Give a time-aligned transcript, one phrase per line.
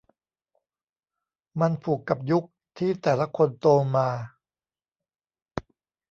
[1.59, 2.45] มันผูกกับยุค
[2.77, 4.09] ที่แต่ละคนโตมา